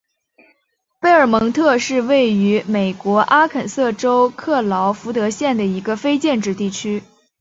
[0.99, 7.03] 贝尔蒙特是位于美国阿肯色州克劳福德县的一个非建制地区。